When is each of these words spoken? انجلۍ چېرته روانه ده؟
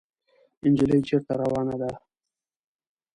انجلۍ 0.65 0.99
چېرته 1.07 1.33
روانه 1.41 1.75
ده؟ 1.81 1.91